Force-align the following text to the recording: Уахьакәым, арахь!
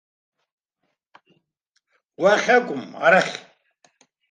Уахьакәым, 2.21 2.83
арахь! 3.05 3.35